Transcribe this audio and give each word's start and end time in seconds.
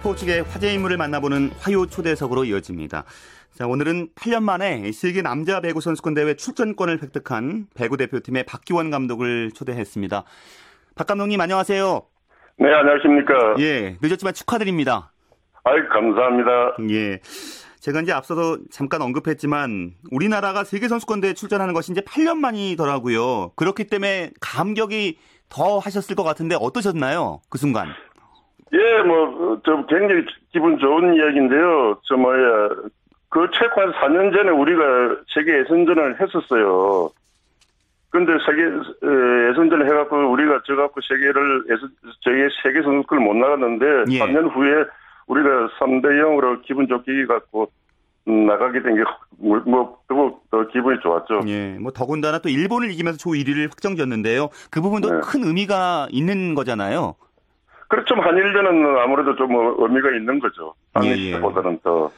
스포츠계 0.00 0.40
화제 0.40 0.72
인물을 0.72 0.96
만나보는 0.96 1.50
화요 1.58 1.84
초대석으로 1.84 2.44
이어집니다. 2.44 3.04
자, 3.52 3.66
오늘은 3.66 4.08
8년 4.14 4.42
만에 4.42 4.90
세계 4.92 5.20
남자 5.20 5.60
배구 5.60 5.82
선수권 5.82 6.14
대회 6.14 6.34
출전권을 6.34 7.02
획득한 7.02 7.66
배구 7.74 7.98
대표팀의 7.98 8.44
박기원 8.44 8.90
감독을 8.90 9.50
초대했습니다. 9.52 10.24
박 10.94 11.06
감독님 11.06 11.38
안녕하세요. 11.38 12.02
네, 12.56 12.72
안녕하십니까. 12.72 13.56
예, 13.58 13.98
늦었지만 14.00 14.32
축하드립니다. 14.32 15.12
아이, 15.64 15.76
감사합니다. 15.92 16.76
예. 16.90 17.20
제가 17.80 18.00
이제 18.00 18.12
앞서도 18.12 18.58
잠깐 18.70 19.02
언급했지만 19.02 19.92
우리나라가 20.10 20.64
세계 20.64 20.88
선수권 20.88 21.20
대회 21.20 21.34
출전하는 21.34 21.74
것이 21.74 21.92
이제 21.92 22.00
8년 22.00 22.38
만이더라고요. 22.38 23.52
그렇기 23.56 23.84
때문에 23.84 24.30
감격이 24.40 25.18
더 25.50 25.78
하셨을 25.78 26.16
것 26.16 26.22
같은데 26.22 26.56
어떠셨나요? 26.58 27.42
그 27.50 27.58
순간. 27.58 27.88
예, 28.72 29.02
뭐, 29.02 29.60
저 29.64 29.84
굉장히 29.86 30.24
기분 30.52 30.78
좋은 30.78 31.14
이야기인데요. 31.14 31.98
저 32.04 32.16
뭐야, 32.16 32.68
그 33.28 33.48
최고 33.52 33.80
한 33.80 33.92
4년 33.92 34.32
전에 34.32 34.50
우리가 34.50 34.82
세계 35.34 35.58
예선전을 35.58 36.20
했었어요. 36.20 37.10
근데 38.10 38.32
세계 38.44 38.62
예선전을 39.50 39.86
해갖고 39.86 40.30
우리가 40.32 40.62
져갖고 40.66 41.00
세계를 41.00 41.64
예선, 41.70 41.90
저희 42.22 42.48
세계 42.62 42.82
선수권을 42.82 43.24
못 43.24 43.34
나갔는데 43.34 43.86
예. 44.10 44.18
3년 44.18 44.52
후에 44.54 44.84
우리가 45.26 45.68
3대 45.78 46.06
0으로 46.06 46.60
기분 46.62 46.88
좋게 46.88 47.26
갖고 47.26 47.70
나가게 48.26 48.82
된 48.82 48.96
게 48.96 49.04
뭐, 49.40 49.58
뭐, 50.08 50.40
더 50.50 50.66
기분이 50.68 50.98
좋았죠. 51.00 51.40
예, 51.46 51.76
뭐 51.80 51.92
더군다나 51.92 52.38
또 52.38 52.48
일본을 52.48 52.90
이기면서 52.90 53.18
조 53.18 53.30
1위를 53.30 53.70
확정 53.70 53.96
지었는데요. 53.96 54.50
그 54.70 54.80
부분도 54.80 55.10
네. 55.10 55.20
큰 55.24 55.44
의미가 55.44 56.08
있는 56.10 56.54
거잖아요. 56.54 57.14
그렇죠. 57.90 58.14
한일전은 58.14 58.96
아무래도 58.98 59.34
좀 59.36 59.50
의미가 59.54 60.10
있는 60.16 60.38
거죠. 60.38 60.74
한일보다는 60.94 61.70
예, 61.70 61.74
예. 61.74 61.80
더. 61.82 62.10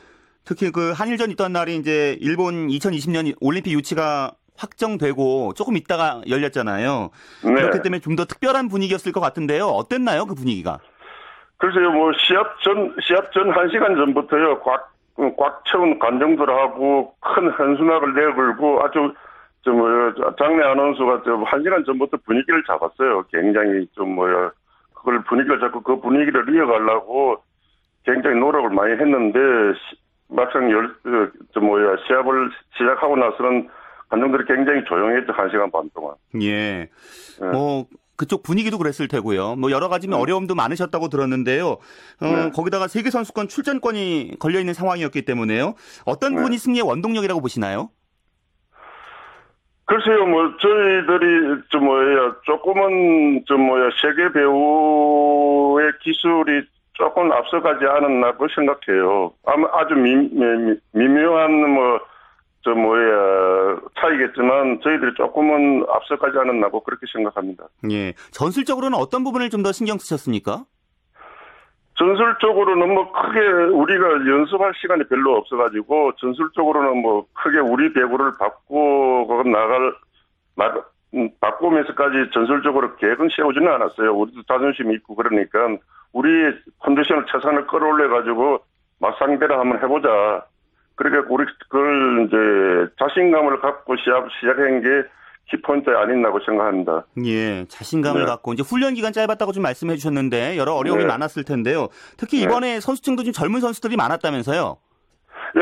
특히 0.44 0.70
그 0.70 0.92
한일전 0.92 1.30
있던 1.32 1.52
날이 1.52 1.76
이제 1.76 2.16
일본 2.20 2.68
2020년 2.68 3.34
올림픽 3.40 3.72
유치가 3.72 4.32
확정되고 4.58 5.54
조금 5.54 5.76
있다가 5.76 6.20
열렸잖아요. 6.28 7.10
네. 7.44 7.54
그렇기 7.54 7.80
때문에 7.82 8.00
좀 8.00 8.16
더 8.16 8.24
특별한 8.26 8.68
분위기였을 8.68 9.12
것 9.12 9.20
같은데요. 9.20 9.64
어땠나요, 9.66 10.26
그 10.26 10.34
분위기가? 10.34 10.78
글쎄요, 11.56 11.90
뭐 11.92 12.12
시합 12.18 12.60
전 12.62 12.94
시합 13.00 13.32
전 13.32 13.50
한 13.50 13.70
시간 13.70 13.96
전부터요. 13.96 14.60
꽉, 14.60 14.92
꽉 15.38 15.64
채운 15.64 15.98
관중들하고 15.98 17.14
큰 17.20 17.50
한수막을 17.50 18.12
내걸고 18.14 18.82
아주 18.84 19.14
좀 19.62 19.78
뭐야 19.78 20.12
장례 20.38 20.64
아나운서가 20.64 21.22
좀 21.22 21.44
한 21.44 21.62
시간 21.62 21.82
전부터 21.84 22.18
분위기를 22.26 22.62
잡았어요. 22.66 23.24
굉장히 23.32 23.86
좀 23.94 24.14
뭐야 24.16 24.50
그걸 25.02 25.22
분위기를 25.24 25.60
잡고 25.60 25.82
그 25.82 26.00
분위기를 26.00 26.54
이어가려고 26.54 27.42
굉장히 28.04 28.38
노력을 28.38 28.70
많이 28.70 28.92
했는데 28.92 29.38
막상 30.28 30.70
열, 30.70 30.94
그, 31.02 31.32
저 31.52 31.60
뭐야, 31.60 31.96
시합을 32.06 32.50
시작하고 32.76 33.16
나서는 33.16 33.68
관중들이 34.08 34.44
굉장히 34.46 34.84
조용했죠, 34.84 35.32
한 35.32 35.50
시간 35.50 35.70
반 35.70 35.90
동안. 35.94 36.14
예. 36.40 36.88
네. 37.40 37.46
뭐, 37.52 37.86
그쪽 38.16 38.42
분위기도 38.42 38.78
그랬을 38.78 39.08
테고요. 39.08 39.56
뭐 39.56 39.70
여러 39.70 39.88
가지 39.88 40.06
네. 40.06 40.14
어려움도 40.14 40.54
많으셨다고 40.54 41.08
들었는데요. 41.08 41.68
어, 41.68 41.78
네. 42.20 42.50
거기다가 42.50 42.86
세계 42.86 43.10
선수권 43.10 43.48
출전권이 43.48 44.36
걸려 44.38 44.60
있는 44.60 44.74
상황이었기 44.74 45.24
때문에요. 45.24 45.74
어떤 46.04 46.32
네. 46.32 46.36
부분이 46.36 46.58
승리의 46.58 46.82
원동력이라고 46.86 47.40
보시나요? 47.40 47.90
글쎄요, 49.92 50.24
뭐 50.24 50.50
저희들이 50.58 51.62
좀 51.68 51.84
뭐야 51.84 52.34
조금은 52.44 53.44
좀 53.46 53.60
뭐야 53.66 53.90
세계 54.00 54.32
배우의 54.32 55.92
기술이 56.00 56.62
조금 56.94 57.30
앞서가지 57.30 57.84
않았나고 57.84 58.46
생각해요. 58.54 59.32
아마 59.44 59.68
아주 59.72 59.94
미, 59.94 60.14
미, 60.16 60.76
미묘한 60.92 61.70
뭐, 61.70 62.00
저 62.64 62.70
뭐야, 62.70 63.76
차이겠지만 64.00 64.80
저희들이 64.82 65.12
조금은 65.16 65.84
앞서가지 65.90 66.38
않았나고 66.38 66.80
그렇게 66.84 67.04
생각합니다. 67.12 67.64
예. 67.90 68.14
전술적으로는 68.30 68.96
어떤 68.96 69.24
부분을 69.24 69.50
좀 69.50 69.62
더 69.62 69.72
신경 69.72 69.98
쓰셨습니까? 69.98 70.64
전술적으로는 72.02 72.94
뭐 72.94 73.12
크게 73.12 73.38
우리가 73.70 74.26
연습할 74.26 74.72
시간이 74.74 75.04
별로 75.04 75.36
없어가지고 75.36 76.12
전술적으로는 76.16 77.00
뭐 77.00 77.26
크게 77.32 77.60
우리 77.60 77.92
배구를 77.92 78.32
바꾸고 78.40 79.44
나갈, 79.44 79.94
나, 80.56 80.82
음, 81.14 81.30
바꾸면서까지 81.40 82.30
전술적으로 82.32 82.96
계획은 82.96 83.28
세우지는 83.36 83.68
않았어요. 83.68 84.12
우리도 84.14 84.42
자존심이 84.48 84.94
있고 84.96 85.14
그러니까 85.14 85.76
우리 86.12 86.28
컨디션을 86.80 87.26
최선을 87.30 87.68
끌어올려 87.68 88.08
가지고 88.08 88.64
맞상대를 88.98 89.56
한번 89.56 89.80
해보자. 89.80 90.44
그러니까 90.96 91.26
우리 91.30 91.46
그걸 91.60 92.26
이제 92.26 92.94
자신감을 92.98 93.60
갖고 93.60 93.94
시합 93.96 94.26
시작한 94.40 94.82
게 94.82 94.88
키포인트 95.50 95.90
아닌다고 95.90 96.40
생각합니다. 96.40 97.04
예, 97.24 97.64
자신감을 97.68 98.20
네. 98.22 98.26
갖고 98.26 98.52
이제 98.52 98.62
훈련 98.62 98.94
기간 98.94 99.12
짧았다고 99.12 99.52
좀 99.52 99.62
말씀해 99.62 99.96
주셨는데 99.96 100.56
여러 100.56 100.72
어려움이 100.74 101.02
네. 101.02 101.08
많았을 101.08 101.44
텐데요. 101.44 101.88
특히 102.16 102.38
네. 102.38 102.44
이번에 102.44 102.74
네. 102.74 102.80
선수층도 102.80 103.24
좀 103.24 103.32
젊은 103.32 103.60
선수들이 103.60 103.96
많았다면서요? 103.96 104.76
예, 105.56 105.60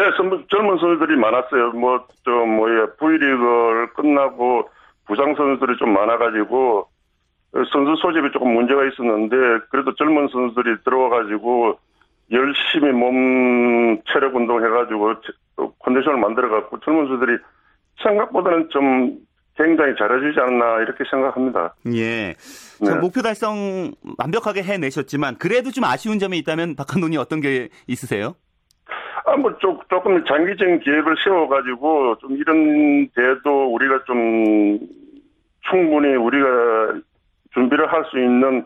젊은 0.48 0.78
선수들이 0.78 1.16
많았어요. 1.16 1.72
뭐, 1.72 2.06
저, 2.24 2.30
뭐야, 2.30 2.94
V리그를 2.98 3.92
끝나고 3.94 4.68
부상 5.06 5.34
선수들이 5.34 5.78
좀 5.78 5.92
많아가지고, 5.92 6.86
선수 7.72 7.96
소집이 8.00 8.30
조금 8.32 8.54
문제가 8.54 8.84
있었는데 8.86 9.36
그래도 9.70 9.94
젊은 9.96 10.28
선수들이 10.28 10.84
들어와가지고 10.84 11.78
열심히 12.30 12.92
몸 12.92 14.00
체력 14.06 14.36
운동 14.36 14.64
해가지고 14.64 15.14
컨디션을 15.80 16.18
만들어갖고 16.18 16.78
젊은 16.80 17.08
선수들이 17.08 17.38
생각보다는 18.02 18.68
좀 18.70 19.18
굉장히 19.60 19.94
잘해주지 19.98 20.40
않나 20.40 20.78
이렇게 20.80 21.04
생각합니다. 21.10 21.74
예. 21.94 22.34
네. 22.80 22.94
목표 23.00 23.20
달성 23.20 23.92
완벽하게 24.16 24.62
해내셨지만 24.62 25.36
그래도 25.38 25.70
좀 25.70 25.84
아쉬운 25.84 26.18
점이 26.18 26.38
있다면 26.38 26.76
박한돈이 26.76 27.16
어떤 27.18 27.40
게 27.40 27.68
있으세요? 27.86 28.34
아, 29.26 29.36
뭐, 29.36 29.56
조, 29.58 29.78
조금 29.90 30.24
장기적인 30.24 30.80
계획을 30.80 31.14
세워가지고, 31.22 32.16
좀 32.18 32.36
이런 32.38 33.06
데도 33.14 33.72
우리가 33.74 34.02
좀 34.06 34.78
충분히 35.70 36.16
우리가 36.16 36.94
준비를 37.52 37.92
할 37.92 38.02
수 38.10 38.18
있는 38.18 38.64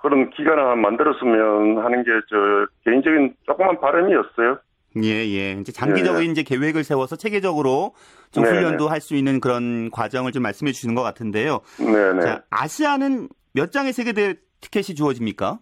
그런 0.00 0.30
기간을 0.30 0.76
만들었으면 0.76 1.78
하는 1.84 2.04
게 2.04 2.10
저 2.30 2.66
개인적인 2.84 3.34
조그만 3.44 3.80
바람이었어요. 3.80 4.56
예, 5.02 5.08
예. 5.08 5.52
이제 5.52 5.72
장기적인 5.72 6.28
예. 6.28 6.32
이제 6.32 6.42
계획을 6.42 6.84
세워서 6.84 7.16
체계적으로 7.16 7.94
좀 8.30 8.44
네네. 8.44 8.56
훈련도 8.56 8.88
할 8.88 9.00
수 9.00 9.14
있는 9.14 9.40
그런 9.40 9.90
과정을 9.90 10.32
좀 10.32 10.42
말씀해 10.42 10.72
주시는 10.72 10.94
것 10.94 11.02
같은데요. 11.02 11.60
네, 11.78 12.12
네. 12.14 12.20
자, 12.22 12.42
아시아는 12.50 13.28
몇 13.52 13.72
장의 13.72 13.92
세계대 13.92 14.34
티켓이 14.60 14.94
주어집니까? 14.94 15.58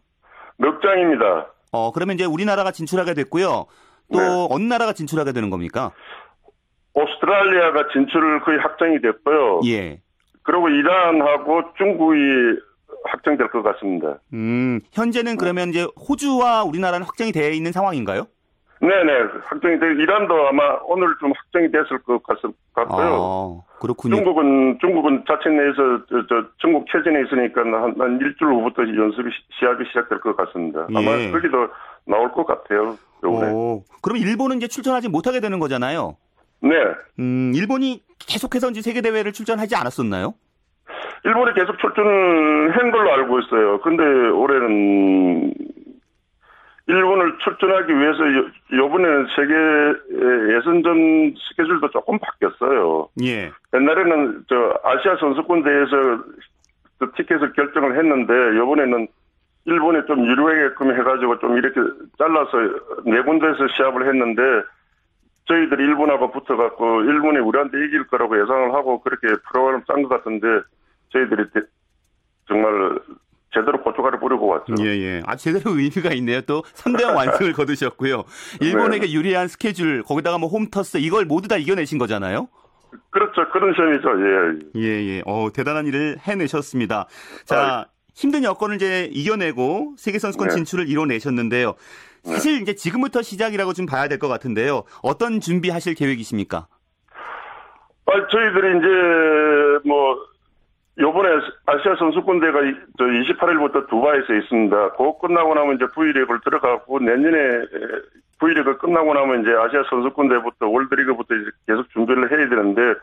몇 0.59 0.81
장입니다. 0.83 1.53
어, 1.73 1.91
그러면 1.93 2.17
이제 2.17 2.25
우리나라가 2.25 2.71
진출하게 2.71 3.15
됐고요. 3.15 3.67
또 4.13 4.19
네. 4.19 4.47
어느 4.51 4.65
나라가 4.65 4.93
진출하게 4.93 5.33
되는 5.33 5.49
겁니까? 5.51 5.93
오스트랄리아가 6.95 7.89
진출을 7.93 8.41
거의 8.41 8.59
확정이 8.59 9.01
됐고요. 9.01 9.61
예. 9.67 10.01
그리고 10.43 10.69
이란하고 10.69 11.63
중국이 11.79 12.17
확정될 13.05 13.49
것 13.51 13.63
같습니다. 13.63 14.19
음, 14.33 14.81
현재는 14.93 15.37
그러면 15.37 15.69
이제 15.71 15.87
호주와 16.09 16.65
우리나라는 16.65 17.07
확정이 17.07 17.33
되어 17.33 17.51
있는 17.51 17.73
상황인가요? 17.73 18.27
네네, 18.81 19.13
확정이 19.45 19.79
돼, 19.79 19.87
이란도 19.93 20.49
아마 20.49 20.79
오늘 20.85 21.15
좀 21.21 21.33
확정이 21.37 21.71
됐을 21.71 21.99
것 22.03 22.23
같, 22.23 22.39
같고요. 22.73 23.63
아, 23.63 23.79
그렇군요. 23.79 24.17
중국은, 24.17 24.79
중국은 24.81 25.25
자체 25.29 25.51
내에서, 25.51 26.07
저, 26.09 26.27
저 26.29 26.47
중국 26.57 26.87
체전에 26.91 27.23
있으니까 27.23 27.61
한, 27.61 27.95
한 27.99 28.19
일주일 28.23 28.53
후부터 28.53 28.83
연습이, 28.83 29.29
시합이 29.59 29.85
시작될 29.89 30.21
것 30.21 30.35
같습니다. 30.35 30.87
아마 30.95 31.19
예. 31.19 31.31
거기도 31.31 31.69
나올 32.07 32.33
것 32.33 32.47
같아요. 32.47 32.97
오, 33.23 33.85
그럼 34.01 34.17
일본은 34.17 34.57
이제 34.57 34.67
출전하지 34.67 35.11
못하게 35.11 35.41
되는 35.41 35.59
거잖아요? 35.59 36.17
네. 36.63 36.71
음, 37.19 37.53
일본이 37.55 38.03
계속해서 38.19 38.71
이제 38.71 38.81
세계 38.81 39.03
대회를 39.03 39.33
출전하지 39.33 39.77
않았었나요? 39.77 40.33
일본이 41.25 41.53
계속 41.53 41.79
출전을 41.79 42.77
한 42.77 42.91
걸로 42.91 43.13
알고 43.13 43.41
있어요. 43.41 43.81
근데 43.81 44.03
올해는 44.03 45.53
일본을 46.91 47.39
출전하기 47.39 47.93
위해서 47.97 48.19
요, 48.75 48.91
번에는 48.91 49.27
세계 49.37 50.57
예선전 50.57 51.35
스케줄도 51.39 51.91
조금 51.91 52.19
바뀌었어요. 52.19 53.09
예. 53.23 53.53
옛날에는 53.75 54.45
저 54.49 54.75
아시아 54.83 55.17
선수권 55.17 55.63
대회에서 55.63 56.25
그 56.99 57.13
티켓을 57.17 57.53
결정을 57.53 57.97
했는데 57.97 58.35
요번에는 58.59 59.07
일본에 59.67 60.05
좀 60.07 60.25
유료하게끔 60.27 60.99
해가지고 60.99 61.39
좀 61.39 61.57
이렇게 61.59 61.81
잘라서 62.19 62.59
네 63.05 63.23
군데에서 63.23 63.69
시합을 63.69 64.09
했는데 64.09 64.43
저희들이 65.47 65.85
일본하고 65.85 66.33
붙어갖고 66.33 67.03
일본이 67.03 67.39
우리한테 67.39 67.85
이길 67.85 68.07
거라고 68.09 68.41
예상을 68.41 68.75
하고 68.75 69.01
그렇게 69.01 69.29
프로그램 69.49 69.83
짠 69.87 70.03
것 70.03 70.09
같은데 70.09 70.47
저희들이 71.13 71.45
정말 72.49 72.99
제대로 73.53 73.83
고춧가루 73.83 74.19
뿌리고 74.21 74.47
왔죠. 74.49 74.75
예, 74.81 74.87
예. 75.01 75.23
아, 75.27 75.37
제대로 75.37 75.73
의미가 75.77 76.13
있네요. 76.15 76.41
또 76.43 76.63
3대왕 76.63 77.17
완승을 77.17 77.53
거두셨고요. 77.55 78.25
일본에게 78.61 79.07
네. 79.07 79.13
유리한 79.13 79.49
스케줄, 79.49 80.03
거기다가 80.05 80.39
뭐 80.39 80.49
홈터스, 80.49 80.99
이걸 80.99 81.25
모두 81.25 81.49
다 81.49 81.57
이겨내신 81.57 81.99
거잖아요? 81.99 82.49
그렇죠. 83.11 83.49
그런 83.53 83.73
셈이죠. 83.75 84.09
예. 84.77 84.81
예, 84.81 85.07
예. 85.17 85.23
어, 85.27 85.49
대단한 85.53 85.87
일을 85.87 86.17
해내셨습니다. 86.21 87.07
자, 87.45 87.87
힘든 88.15 88.45
여건을 88.45 88.77
이제 88.77 89.09
이겨내고 89.13 89.95
세계선수권 89.97 90.49
네. 90.49 90.55
진출을 90.55 90.89
이뤄내셨는데요. 90.89 91.75
사실 92.25 92.61
이제 92.61 92.75
지금부터 92.75 93.23
시작이라고 93.23 93.73
좀 93.73 93.87
봐야 93.87 94.07
될 94.09 94.19
것 94.19 94.29
같은데요. 94.29 94.83
어떤 95.03 95.41
준비하실 95.41 95.95
계획이십니까? 95.95 96.67
아, 98.07 98.13
저희들이 98.31 98.79
이제 98.79 99.89
뭐 99.89 100.17
요번에 101.01 101.29
아시아 101.67 101.95
선수권 101.97 102.41
대가 102.41 102.61
이- 102.63 102.75
저 102.99 103.05
28일부터 103.05 103.89
두바이에서 103.89 104.35
있습니다. 104.35 104.91
그거 104.93 105.19
끝나고 105.19 105.55
나면 105.55 105.77
이제 105.77 105.87
V리그를 105.95 106.41
들어가고 106.45 106.99
내년에 106.99 107.65
V리그 108.39 108.77
끝나고 108.79 109.15
나면 109.15 109.43
이제 109.43 109.53
아시아 109.53 109.83
선수권 109.89 110.29
대부터 110.29 110.69
월드리그부터 110.69 111.35
이제 111.37 111.51
계속 111.67 111.89
준비를 111.91 112.31
해야 112.31 112.49
되는데 112.49 112.95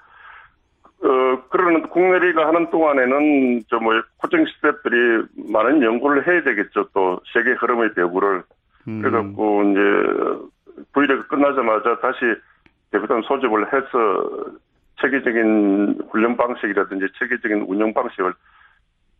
어 1.03 1.41
그러는 1.49 1.83
국내 1.89 2.19
리그 2.19 2.39
하는 2.41 2.69
동안에는 2.71 3.61
저 3.69 3.77
뭐 3.79 3.93
코칭 4.17 4.45
스태프들이 4.45 5.25
많은 5.51 5.81
연구를 5.83 6.25
해야 6.27 6.41
되겠죠. 6.43 6.87
또 6.93 7.19
세계 7.33 7.51
흐름의 7.51 7.93
배구를 7.93 8.43
음, 8.87 9.01
그래갖고 9.01 9.63
이제 9.71 10.83
V리그 10.93 11.27
끝나자마자 11.27 11.97
다시 11.99 12.19
대표단 12.91 13.21
소집을 13.23 13.65
해서 13.73 14.45
체계적인 15.01 15.99
훈련 16.11 16.37
방식이라든지 16.37 17.07
체계적인 17.19 17.65
운영 17.67 17.93
방식을 17.93 18.33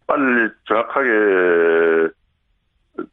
빨리 0.08 0.50
정확하게 0.66 2.14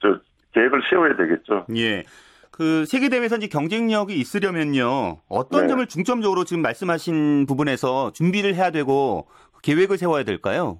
저 0.00 0.20
계획을 0.52 0.82
세워야 0.88 1.16
되겠죠. 1.16 1.66
예. 1.76 2.04
그 2.50 2.84
세계 2.86 3.08
대회에서 3.08 3.36
이제 3.36 3.48
경쟁력이 3.48 4.14
있으려면요. 4.14 5.18
어떤 5.28 5.62
네. 5.62 5.68
점을 5.68 5.84
중점적으로 5.86 6.44
지금 6.44 6.62
말씀하신 6.62 7.46
부분에서 7.46 8.12
준비를 8.12 8.54
해야 8.54 8.70
되고 8.70 9.26
계획을 9.62 9.98
세워야 9.98 10.22
될까요? 10.22 10.78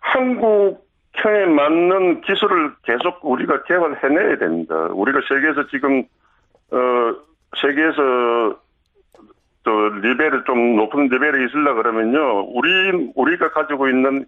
한국형에 0.00 1.46
맞는 1.54 2.22
기술을 2.22 2.72
계속 2.82 3.20
우리가 3.22 3.62
개발해내야 3.62 4.38
됩니다. 4.38 4.74
우리가 4.90 5.20
세계에서 5.28 5.68
지금 5.68 6.02
어 6.72 7.14
세계에서 7.56 7.96
저 7.96 8.58
레벨을 10.00 10.44
좀 10.44 10.76
높은 10.76 11.08
레벨에 11.08 11.44
있으려 11.46 11.74
그러면요, 11.74 12.46
우리 12.54 13.10
우리가 13.14 13.50
가지고 13.50 13.88
있는 13.88 14.24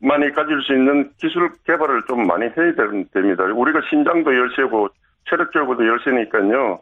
많이 0.00 0.30
가질 0.32 0.60
수 0.62 0.74
있는 0.74 1.10
기술 1.18 1.50
개발을 1.64 2.02
좀 2.08 2.26
많이 2.26 2.44
해야 2.44 2.72
되- 2.74 3.04
됩니다. 3.12 3.44
우리가 3.44 3.80
신장도 3.88 4.34
열세고 4.36 4.88
체력적으로도 5.28 5.86
열세니까요. 5.86 6.78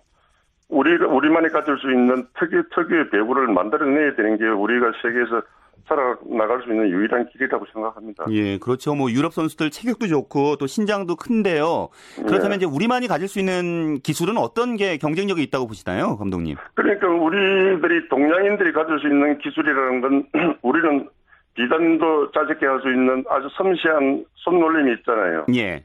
우리가 0.69 1.07
우리만이 1.07 1.49
가질 1.51 1.77
수 1.79 1.91
있는 1.93 2.27
특유 2.39 2.63
특유의 2.75 3.11
배구를 3.11 3.49
만들어내야 3.49 4.15
되는 4.15 4.37
게 4.39 4.47
우리가 4.47 4.93
세계에서 5.03 5.43
살아나갈 5.87 6.63
수 6.63 6.71
있는 6.71 6.89
유일한 6.89 7.29
길이라고 7.29 7.65
생각합니다. 7.73 8.25
예, 8.31 8.59
그렇죠. 8.59 8.95
뭐 8.95 9.11
유럽 9.11 9.33
선수들 9.33 9.71
체격도 9.71 10.07
좋고 10.09 10.57
또 10.57 10.67
신장도 10.67 11.17
큰데요. 11.17 11.89
그렇다면 12.17 12.51
네. 12.51 12.57
이제 12.57 12.67
우리만이 12.67 13.07
가질 13.07 13.29
수 13.29 13.39
있는 13.39 14.01
기술은 14.01 14.37
어떤 14.39 14.77
게 14.77 14.97
경쟁력이 14.97 15.43
있다고 15.45 15.67
보시나요, 15.67 16.17
감독님? 16.17 16.57
그러니까 16.75 17.09
우리들이 17.09 18.09
동양인들이 18.09 18.73
가질 18.73 18.99
수 19.01 19.07
있는 19.09 19.39
기술이라는 19.39 20.01
건 20.01 20.27
우리는 20.63 21.09
비단도 21.55 22.33
짜집게 22.33 22.67
할 22.67 22.81
수 22.81 22.89
있는 22.91 23.25
아주 23.29 23.49
섬세한 23.57 24.25
손놀림이 24.37 24.93
있잖아요. 24.99 25.47
예. 25.55 25.85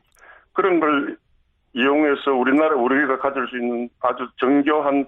그런 0.53 0.79
걸 0.79 1.17
이용해서 1.73 2.31
우리나라 2.33 2.75
우리가 2.75 3.19
가질 3.19 3.45
수 3.49 3.57
있는 3.57 3.89
아주 4.01 4.27
정교한 4.39 5.05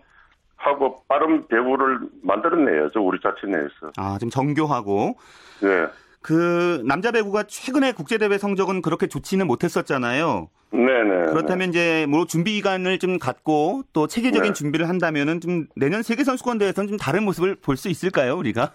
하고 0.63 1.03
빠른 1.07 1.47
배구를 1.47 1.99
만들어내야죠 2.23 3.05
우리 3.05 3.19
자체 3.21 3.47
내에서. 3.47 3.91
아, 3.97 4.17
좀 4.19 4.29
정교하고 4.29 5.17
네, 5.61 5.87
그 6.21 6.83
남자 6.85 7.11
배구가 7.11 7.43
최근에 7.43 7.93
국제 7.93 8.17
대회 8.17 8.37
성적은 8.37 8.81
그렇게 8.81 9.07
좋지는 9.07 9.47
못했었잖아요. 9.47 10.49
네, 10.73 10.79
네. 10.79 11.31
그렇다면 11.31 11.69
이제 11.69 12.05
뭐 12.07 12.25
준비 12.25 12.53
기간을 12.53 12.99
좀 12.99 13.17
갖고 13.17 13.81
또 13.91 14.07
체계적인 14.07 14.53
네. 14.53 14.53
준비를 14.53 14.87
한다면은 14.87 15.41
좀 15.41 15.65
내년 15.75 16.03
세계 16.03 16.23
선수권 16.23 16.59
대회에서는 16.59 16.87
좀 16.89 16.97
다른 16.97 17.23
모습을 17.25 17.55
볼 17.55 17.75
수 17.75 17.89
있을까요, 17.89 18.37
우리가? 18.37 18.71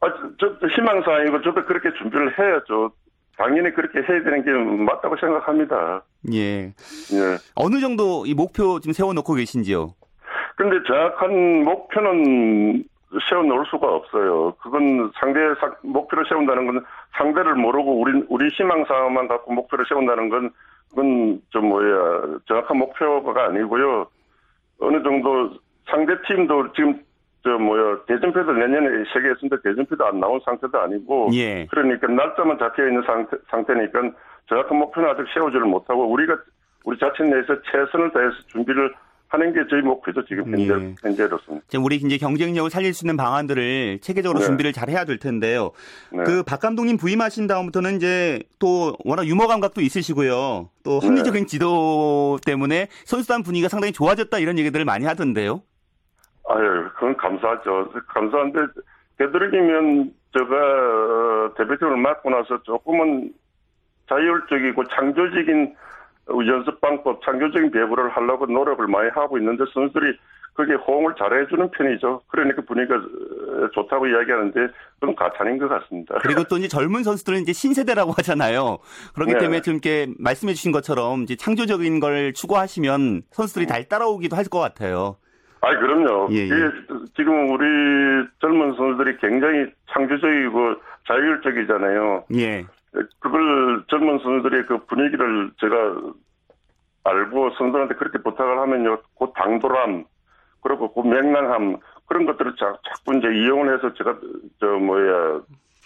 아, 0.00 0.06
저, 0.40 0.58
저 0.60 0.66
희망사항이고 0.66 1.40
저도 1.42 1.64
그렇게 1.64 1.88
준비를 1.96 2.38
해야죠. 2.38 2.90
당연히 3.38 3.72
그렇게 3.72 3.98
해야 4.00 4.22
되는 4.22 4.44
게 4.44 4.50
맞다고 4.84 5.16
생각합니다. 5.16 6.02
예. 6.32 6.66
예. 7.12 7.38
어느 7.54 7.80
정도 7.80 8.26
이 8.26 8.34
목표 8.34 8.78
지금 8.80 8.92
세워놓고 8.92 9.34
계신지요? 9.34 9.94
근데 10.56 10.82
정확한 10.86 11.64
목표는 11.64 12.84
세워놓을 13.28 13.64
수가 13.66 13.86
없어요. 13.94 14.54
그건 14.60 15.10
상대 15.20 15.40
상- 15.60 15.74
목표를 15.82 16.24
세운다는 16.28 16.66
건 16.66 16.84
상대를 17.16 17.54
모르고 17.54 18.00
우리 18.00 18.24
우리 18.28 18.48
희망사항만 18.48 19.28
갖고 19.28 19.52
목표를 19.52 19.84
세운다는 19.88 20.28
건 20.28 20.50
그건 20.90 21.40
좀 21.50 21.68
뭐야 21.68 22.38
정확한 22.46 22.76
목표가 22.78 23.46
아니고요. 23.46 24.06
어느 24.80 25.02
정도 25.02 25.50
상대 25.88 26.14
팀도 26.22 26.72
지금 26.72 27.00
저 27.44 27.50
뭐야 27.58 27.98
대전표도 28.06 28.52
내년에 28.52 29.04
세계에 29.12 29.34
있는데 29.42 29.62
대전표도 29.62 30.04
안 30.06 30.18
나온 30.18 30.40
상태도 30.44 30.80
아니고 30.80 31.28
예. 31.34 31.66
그러니까 31.66 32.06
날짜만 32.08 32.58
잡혀 32.58 32.86
있는 32.88 33.02
상태, 33.02 33.36
상태니까 33.48 34.00
정확한 34.48 34.76
목표는 34.78 35.10
아직 35.10 35.24
세우지를 35.34 35.66
못하고 35.66 36.10
우리가 36.10 36.36
우리 36.84 36.98
자체 36.98 37.22
내에서 37.24 37.60
최선을 37.62 38.10
다해서 38.12 38.34
준비를 38.48 38.92
하는 39.34 39.52
게 39.52 39.60
저희 39.68 39.82
목표죠 39.82 40.24
지금 40.26 40.44
현재 40.46 40.72
예. 40.72 40.94
현재로서는. 41.02 41.60
지금 41.66 41.84
우리 41.84 41.96
이제 41.96 42.18
경쟁력을 42.18 42.70
살릴 42.70 42.94
수 42.94 43.04
있는 43.04 43.16
방안들을 43.16 43.98
체계적으로 44.00 44.38
네. 44.38 44.46
준비를 44.46 44.72
잘 44.72 44.88
해야 44.88 45.04
될 45.04 45.18
텐데요. 45.18 45.72
네. 46.12 46.22
그박 46.22 46.60
감독님 46.60 46.96
부임하신 46.96 47.48
다음부터는 47.48 47.96
이제 47.96 48.40
또 48.60 48.96
워낙 49.04 49.26
유머 49.26 49.48
감각도 49.48 49.80
있으시고요. 49.80 50.70
또 50.84 51.00
네. 51.00 51.06
합리적인 51.06 51.46
지도 51.46 52.38
때문에 52.46 52.86
선수단 53.04 53.42
분위기가 53.42 53.68
상당히 53.68 53.92
좋아졌다 53.92 54.38
이런 54.38 54.56
얘기들을 54.58 54.84
많이 54.84 55.04
하던데요. 55.04 55.62
아유, 56.48 56.88
그건 56.94 57.16
감사하죠. 57.16 57.90
감사한데 58.06 58.58
되도록이면 59.18 60.12
제가 60.32 60.46
어, 60.46 61.54
대표팀을 61.56 61.96
맡고 61.96 62.30
나서 62.30 62.62
조금은 62.62 63.32
자율적이고 64.08 64.84
창조적인 64.88 65.74
연습 66.28 66.80
방법, 66.80 67.20
창조적인 67.24 67.70
배구를 67.70 68.10
하려고 68.10 68.46
노력을 68.46 68.86
많이 68.86 69.10
하고 69.10 69.38
있는데 69.38 69.64
선수들이 69.72 70.16
그게 70.54 70.74
호응을 70.74 71.14
잘해주는 71.18 71.70
편이죠. 71.72 72.22
그러니까 72.28 72.62
분위기가 72.62 72.94
어, 72.94 73.68
좋다고 73.74 74.06
이야기하는데 74.06 74.68
그건 75.00 75.16
가찬인 75.16 75.58
것 75.58 75.68
같습니다. 75.68 76.14
그리고 76.22 76.44
또 76.44 76.56
이제 76.56 76.68
젊은 76.68 77.02
선수들은 77.02 77.40
이제 77.40 77.52
신세대라고 77.52 78.12
하잖아요. 78.18 78.78
그렇기 79.14 79.32
네. 79.32 79.38
때문에 79.40 79.60
좀 79.62 79.74
이렇게 79.74 80.06
말씀해 80.18 80.54
주신 80.54 80.70
것처럼 80.70 81.22
이제 81.24 81.34
창조적인 81.34 81.98
걸 81.98 82.32
추구하시면 82.32 83.22
선수들이 83.32 83.66
잘 83.66 83.84
따라오기도 83.88 84.36
할 84.36 84.44
것 84.44 84.60
같아요. 84.60 85.16
아, 85.60 85.76
그럼요. 85.78 86.28
예, 86.32 86.40
예. 86.42 86.70
지금 87.16 87.50
우리 87.50 87.64
젊은 88.40 88.74
선수들이 88.76 89.16
굉장히 89.18 89.66
창조적이고 89.92 90.74
자율적이잖아요. 91.08 92.24
예. 92.36 92.64
그걸 93.18 93.84
젊은 93.88 94.18
선수들의 94.18 94.66
그 94.66 94.78
분위기를 94.86 95.50
제가 95.60 95.76
알고 97.04 97.50
선수들한테 97.50 97.94
그렇게 97.96 98.18
부탁을 98.18 98.58
하면요, 98.58 98.98
그 99.18 99.26
당돌함, 99.34 100.04
그리고 100.62 100.92
그 100.92 101.06
맹랑함, 101.06 101.76
그런 102.06 102.24
것들을 102.26 102.54
자, 102.56 102.74
자꾸 102.88 103.16
이제 103.18 103.28
이용을 103.28 103.74
해서 103.74 103.92
제가, 103.94 104.16
저, 104.60 104.66
뭐야, 104.66 105.40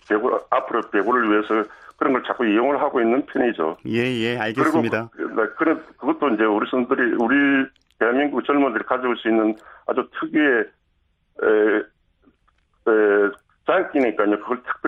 배구, 0.08 0.40
앞으로 0.50 0.82
배구를 0.90 1.30
위해서 1.30 1.64
그런 1.96 2.12
걸 2.12 2.22
자꾸 2.24 2.46
이용을 2.46 2.80
하고 2.80 3.00
있는 3.00 3.24
편이죠. 3.26 3.78
예, 3.86 4.04
예, 4.04 4.38
알겠습니다. 4.38 5.08
그리고 5.12 5.34
그- 5.34 5.54
그런, 5.56 5.84
그것도 5.96 6.28
이제 6.34 6.44
우리 6.44 6.68
선수들이, 6.70 7.16
우리 7.18 7.66
대한민국 7.98 8.44
젊은들이 8.44 8.84
가지고 8.84 9.14
수 9.16 9.28
있는 9.28 9.56
아주 9.86 10.08
특유의, 10.20 10.60
에, 11.42 11.76
에, 12.90 13.30
장기니까요. 13.66 14.38
그걸 14.38 14.62
특별히 14.62 14.88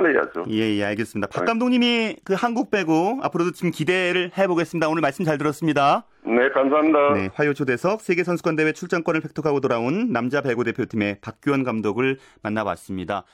살려야죠. 0.00 0.44
예, 0.50 0.76
예, 0.76 0.84
알겠습니다. 0.84 1.28
박 1.28 1.44
감독님이 1.44 2.16
그 2.24 2.34
한국 2.34 2.70
배구 2.70 3.20
앞으로도 3.22 3.52
지금 3.52 3.70
기대를 3.70 4.32
해보겠습니다. 4.36 4.88
오늘 4.88 5.02
말씀 5.02 5.24
잘 5.24 5.38
들었습니다. 5.38 6.04
네, 6.24 6.48
감사합니다. 6.50 7.14
네, 7.14 7.30
화요 7.34 7.54
초대석 7.54 8.00
세계 8.00 8.24
선수권 8.24 8.56
대회 8.56 8.72
출전권을 8.72 9.22
획득하고 9.24 9.60
돌아온 9.60 10.12
남자 10.12 10.40
배구 10.40 10.64
대표팀의 10.64 11.18
박규원 11.20 11.64
감독을 11.64 12.18
만나봤습니다. 12.42 13.24